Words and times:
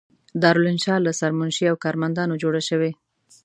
دارالانشأ 0.41 0.95
له 1.05 1.11
سرمنشي 1.19 1.65
او 1.71 1.75
کارمندانو 1.83 2.39
جوړه 2.43 2.61
شوې. 2.69 2.91